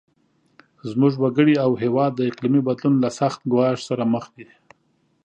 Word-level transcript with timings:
زموږ 0.89 1.13
وګړي 1.19 1.55
او 1.63 1.71
هیواد 1.83 2.11
د 2.15 2.21
اقلیمي 2.29 2.61
بدلون 2.67 2.93
له 3.03 3.09
سخت 3.19 3.39
ګواښ 3.51 3.77
سره 3.89 4.03
مخ 4.13 4.25
دي. 4.35 4.47